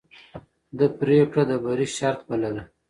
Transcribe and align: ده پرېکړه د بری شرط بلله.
ده 0.77 0.85
پرېکړه 0.99 1.43
د 1.49 1.51
بری 1.63 1.87
شرط 1.97 2.19
بلله. 2.29 2.63